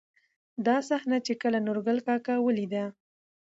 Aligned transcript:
دا 0.65 0.77
صحنه، 0.89 1.17
چې 1.25 1.33
کله 1.41 1.57
نورګل 1.67 1.97
کاکا 2.07 2.35
ولېده. 2.41 2.85